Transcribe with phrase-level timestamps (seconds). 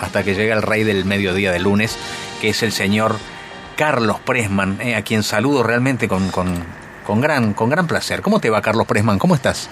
[0.00, 1.98] hasta que llega el rey del mediodía de lunes,
[2.40, 3.16] que es el señor
[3.76, 6.64] Carlos Presman, eh, a quien saludo realmente con, con,
[7.06, 8.22] con, gran, con gran placer.
[8.22, 9.18] ¿Cómo te va, Carlos Presman?
[9.18, 9.68] ¿Cómo estás?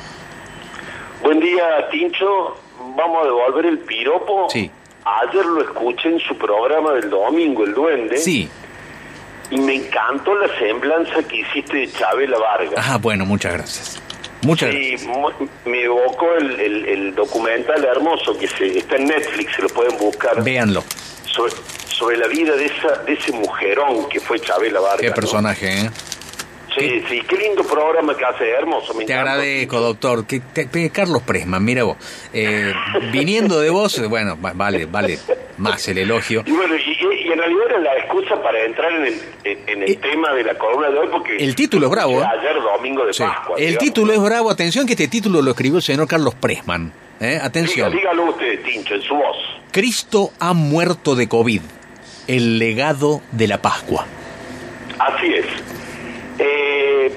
[1.22, 2.56] Buen día, Tincho.
[2.96, 4.48] Vamos a devolver el piropo.
[4.50, 4.70] Sí.
[5.04, 8.16] Ayer lo escuché en su programa del domingo, El Duende.
[8.18, 8.48] Sí.
[9.50, 12.74] Y me encantó la semblanza que hiciste de Chabela Vargas.
[12.76, 14.02] Ah, bueno, muchas gracias.
[14.44, 15.00] Muchas gracias.
[15.00, 15.30] Sí, mu-
[15.64, 19.96] me evocó el, el- el documental hermoso que se, está en Netflix, se lo pueden
[19.98, 20.82] buscar, Véanlo.
[21.26, 21.52] sobre,
[21.88, 25.00] sobre la vida de esa de ese mujerón que fue Chabela Vargas.
[25.00, 25.14] Qué ¿no?
[25.14, 25.90] personaje, ¿eh?
[26.76, 28.94] Sí, sí, qué lindo programa que hace, hermoso.
[28.94, 30.26] Me Te agradezco, doctor.
[30.26, 31.96] Que, te- Carlos Presman, mira vos.
[32.32, 32.72] eh,
[33.12, 35.18] viniendo de vos, eh, bueno, va- vale, vale
[35.58, 36.42] más el elogio.
[36.46, 39.82] Y bueno, y, y en realidad era la excusa para entrar en el, en, en
[39.82, 41.36] el Eh, tema de la columna de hoy, porque...
[41.36, 42.24] el título es bravo, ¿eh?
[42.38, 43.22] Ayer domingo de Sí.
[43.22, 43.56] Pascua.
[43.56, 44.50] El digamos, título es bravo.
[44.50, 46.92] Atención que este título lo escribió el señor Carlos Presman.
[47.20, 47.36] ¿eh?
[47.38, 47.92] Diga- Atención.
[47.92, 49.36] dígalo usted, Tincho, en su voz.
[49.72, 51.60] Cristo ha muerto de COVID.
[52.26, 54.06] El legado de la Pascua.
[54.98, 55.44] Así es.
[56.38, 57.12] Eh,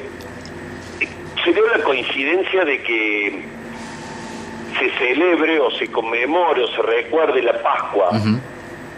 [1.44, 3.46] se dio la coincidencia de que
[4.80, 8.09] se celebre o se conmemore o se recuerde la Pascua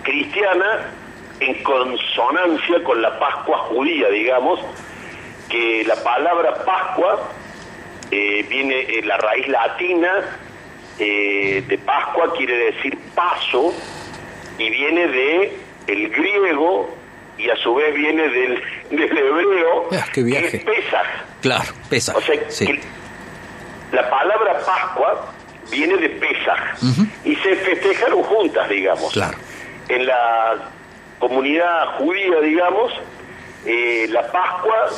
[0.03, 0.91] cristiana
[1.39, 4.59] en consonancia con la Pascua judía, digamos,
[5.49, 7.29] que la palabra Pascua
[8.11, 10.39] eh, viene en la raíz latina
[10.99, 13.73] eh, de Pascua, quiere decir paso,
[14.57, 15.57] y viene de
[15.87, 16.93] el griego
[17.37, 20.49] y a su vez viene del, del hebreo, Ah, qué viaje.
[20.49, 21.07] que es Pesaj.
[21.41, 22.17] Claro, pesa.
[22.17, 22.65] O sea, sí.
[22.67, 22.79] que
[23.93, 25.33] la palabra Pascua
[25.69, 26.77] viene de Pesaj
[27.23, 29.13] y se festejaron juntas, digamos.
[29.13, 29.37] Claro.
[29.87, 30.69] En la
[31.19, 32.93] comunidad judía, digamos,
[33.65, 34.89] eh, la Pascua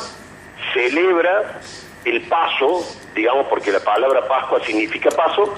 [0.74, 1.60] celebra
[2.06, 5.54] el paso, digamos, porque la palabra Pascua significa paso,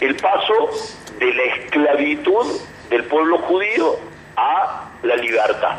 [0.00, 0.70] el paso
[1.18, 3.98] de la esclavitud del pueblo judío
[4.36, 5.78] a la libertad.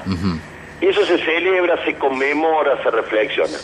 [0.79, 3.57] Y eso se celebra, se conmemora, se reflexiona.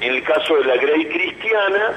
[0.00, 1.92] En el caso de la Grey cristiana,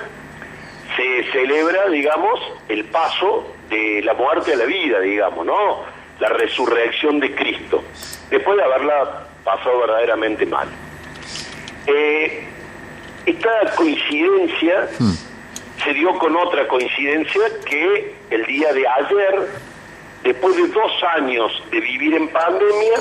[0.95, 5.83] se celebra, digamos, el paso de la muerte a la vida, digamos, ¿no?
[6.19, 7.83] La resurrección de Cristo,
[8.29, 10.67] después de haberla pasado verdaderamente mal.
[11.87, 12.47] Eh,
[13.25, 14.89] esta coincidencia
[15.83, 19.49] se dio con otra coincidencia que el día de ayer,
[20.23, 22.99] después de dos años de vivir en pandemia,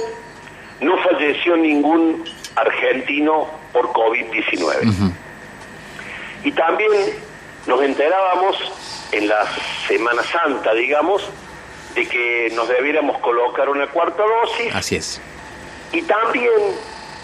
[0.81, 2.25] no falleció ningún
[2.57, 5.13] argentino por COVID-19.
[6.45, 6.91] Y también
[7.67, 8.57] nos enterábamos
[9.13, 9.47] en la
[9.89, 11.29] Semana Santa, digamos,
[11.95, 15.21] de que nos debiéramos colocar una cuarta dosis Así es.
[15.93, 16.51] y también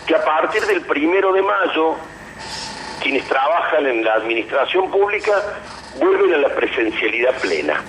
[0.07, 1.97] que a partir del primero de mayo,
[3.03, 5.33] quienes trabajan en la administración pública
[5.99, 7.83] vuelven a la presencialidad plena.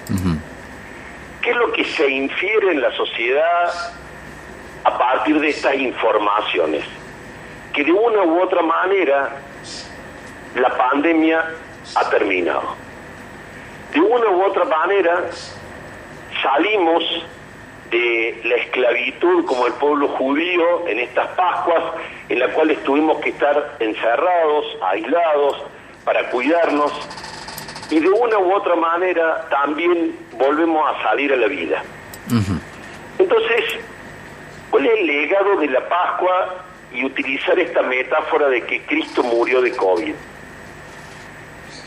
[1.42, 3.74] ¿Qué es lo que se infiere en la sociedad
[4.84, 6.84] a partir de estas informaciones?
[7.74, 9.38] Que de una u otra manera
[10.56, 11.44] la pandemia
[11.96, 12.76] ha terminado.
[13.94, 15.26] De una u otra manera
[16.42, 17.04] salimos
[17.90, 21.84] de la esclavitud como el pueblo judío en estas Pascuas
[22.30, 25.64] en las cuales tuvimos que estar encerrados, aislados,
[26.06, 26.92] para cuidarnos
[27.90, 31.84] y de una u otra manera también volvemos a salir a la vida.
[33.20, 33.64] Entonces,
[34.70, 36.64] ¿cuál es el legado de la Pascua
[36.94, 40.14] y utilizar esta metáfora de que Cristo murió de COVID?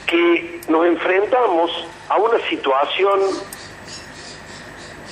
[0.07, 3.21] Que nos enfrentamos a una situación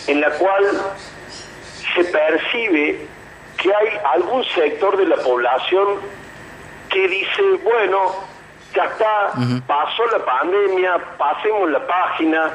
[0.07, 0.65] en la cual
[1.95, 3.07] se percibe
[3.61, 6.01] que hay algún sector de la población
[6.91, 8.15] que dice, bueno,
[8.75, 9.33] ya está,
[9.67, 12.53] pasó la pandemia, pasemos la página,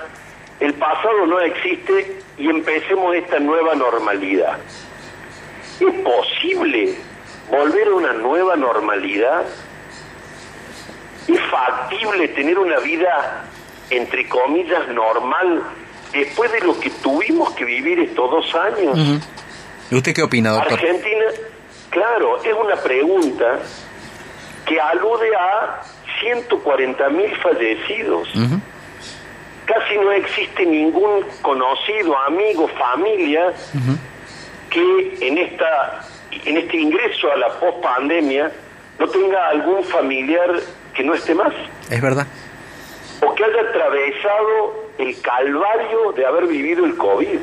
[0.59, 4.57] el pasado no existe y empecemos esta nueva normalidad.
[5.79, 6.95] ¿Es posible
[7.49, 9.45] volver a una nueva normalidad?
[11.47, 13.45] ¿Es factible tener una vida,
[13.89, 15.63] entre comillas, normal
[16.11, 19.21] después de lo que tuvimos que vivir estos dos años?
[19.89, 20.73] ¿Y usted qué opina, doctor?
[20.73, 21.25] Argentina,
[21.89, 23.59] claro, es una pregunta
[24.65, 25.81] que alude a
[26.19, 28.29] 140 mil fallecidos.
[29.65, 33.53] Casi no existe ningún conocido, amigo, familia
[34.69, 36.01] que en esta
[36.45, 38.51] en este ingreso a la pospandemia
[38.99, 40.59] no tenga algún familiar
[40.97, 41.53] que no esté más
[41.89, 42.25] Es verdad.
[43.21, 47.39] o que haya atravesado el calvario de haber vivido el COVID,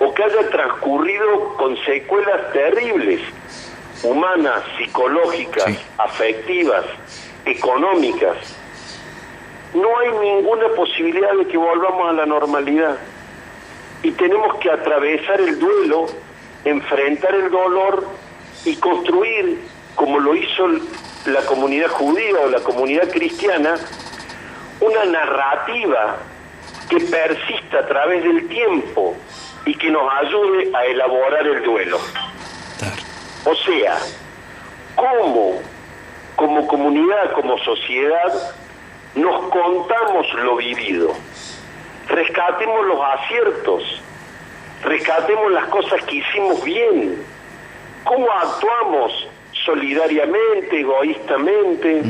[0.00, 3.20] o que haya transcurrido con secuelas terribles,
[4.02, 5.78] humanas, psicológicas, Sí.
[5.98, 6.84] afectivas,
[7.44, 8.36] económicas.
[9.74, 12.96] No hay ninguna posibilidad de que volvamos a la normalidad.
[14.00, 16.06] y tenemos que atravesar el duelo,
[16.64, 18.06] enfrentar el dolor
[18.64, 19.58] y construir,
[19.98, 20.68] como lo hizo
[21.26, 23.74] la comunidad judía o la comunidad cristiana,
[24.80, 26.18] una narrativa
[26.88, 29.16] que persista a través del tiempo
[29.66, 31.98] y que nos ayude a elaborar el duelo.
[33.44, 33.98] O sea,
[34.94, 35.60] cómo
[36.36, 38.54] como comunidad, como sociedad,
[39.16, 41.12] nos contamos lo vivido.
[42.06, 43.82] Rescatemos los aciertos,
[44.84, 47.20] rescatemos las cosas que hicimos bien,
[48.04, 49.28] cómo actuamos
[49.68, 52.02] solidariamente, egoístamente,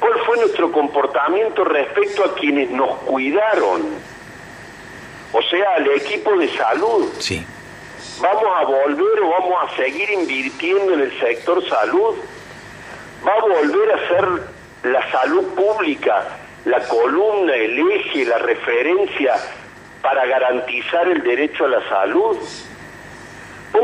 [0.00, 3.82] cuál fue nuestro comportamiento respecto a quienes nos cuidaron,
[5.32, 7.08] o sea, al equipo de salud.
[7.20, 7.46] Sí.
[8.20, 12.16] ¿Vamos a volver o vamos a seguir invirtiendo en el sector salud?
[13.24, 14.28] ¿Va a volver a ser
[14.82, 16.26] la salud pública
[16.64, 19.34] la columna, el eje, la referencia
[20.00, 22.36] para garantizar el derecho a la salud?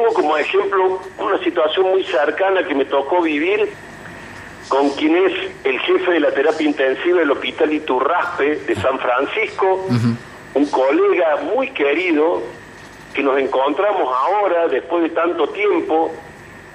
[0.09, 3.69] Pongo como ejemplo una situación muy cercana que me tocó vivir
[4.69, 5.33] con quien es
[5.65, 9.87] el jefe de la terapia intensiva del Hospital Iturraspe de San Francisco,
[10.55, 12.43] un colega muy querido
[13.13, 16.15] que nos encontramos ahora después de tanto tiempo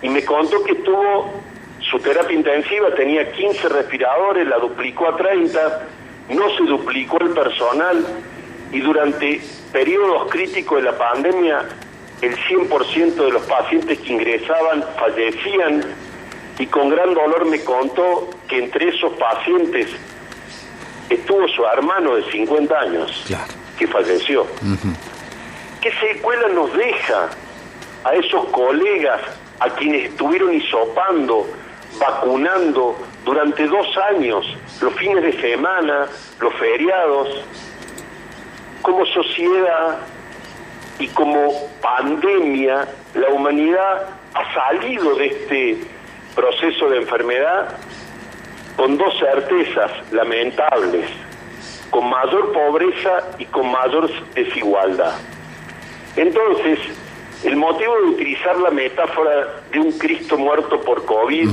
[0.04, 1.34] y me contó que tuvo
[1.80, 5.88] su terapia intensiva, tenía 15 respiradores, la duplicó a 30,
[6.30, 8.06] no se duplicó el personal
[8.72, 9.42] y durante
[9.72, 11.66] periodos críticos de la pandemia
[12.22, 15.84] el 100% de los pacientes que ingresaban fallecían
[16.60, 19.90] y con gran dolor me contó que entre esos pacientes
[21.10, 23.26] estuvo su hermano de 50 años
[23.78, 24.46] que falleció.
[25.82, 27.30] ¿Qué secuela nos deja
[28.04, 29.22] a esos colegas
[29.60, 31.48] a quienes estuvieron hisopando,
[32.00, 34.46] vacunando durante dos años,
[34.82, 36.08] los fines de semana,
[36.40, 37.44] los feriados?
[38.82, 40.00] Como sociedad
[41.00, 41.52] y como
[41.82, 45.78] pandemia, la humanidad ha salido de este
[46.36, 47.78] proceso de enfermedad
[48.76, 51.06] con dos certezas lamentables,
[51.90, 55.14] con mayor pobreza y con mayor desigualdad.
[56.16, 56.80] Entonces,
[57.44, 61.50] el motivo de utilizar la metáfora de un Cristo muerto por COVID,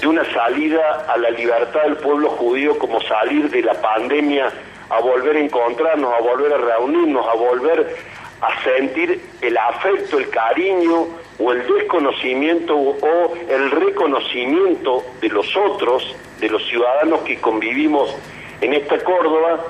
[0.00, 4.50] de una salida a la libertad del pueblo judío como salir de la pandemia
[4.88, 7.96] a volver a encontrarnos, a volver a reunirnos, a volver
[8.40, 11.08] a sentir el afecto, el cariño
[11.38, 18.14] o el desconocimiento o el reconocimiento de los otros, de los ciudadanos que convivimos
[18.60, 19.60] en esta Córdoba.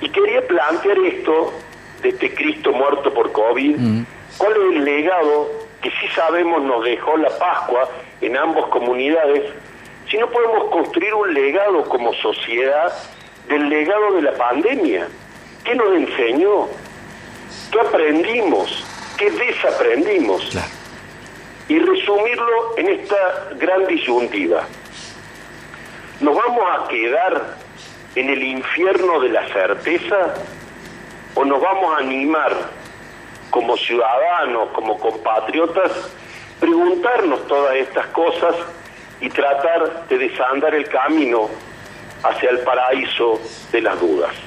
[0.00, 1.52] Y quería plantear esto
[2.02, 3.76] de este Cristo muerto por COVID,
[4.38, 5.50] cuál es el legado
[5.82, 7.88] que sí sabemos nos dejó la Pascua
[8.20, 9.44] en ambas comunidades,
[10.10, 12.92] si no podemos construir un legado como sociedad
[13.48, 15.08] del legado de la pandemia.
[15.64, 16.68] ¿Qué nos enseñó?
[17.70, 18.84] ¿Qué aprendimos?
[19.16, 20.56] ¿Qué desaprendimos?
[21.68, 24.62] Y resumirlo en esta gran disyuntiva.
[26.20, 27.56] ¿Nos vamos a quedar
[28.14, 30.34] en el infierno de la certeza
[31.34, 32.56] o nos vamos a animar
[33.50, 35.92] como ciudadanos, como compatriotas,
[36.60, 38.54] preguntarnos todas estas cosas
[39.20, 41.48] y tratar de desandar el camino
[42.22, 43.40] hacia el paraíso
[43.72, 44.36] de las dudas?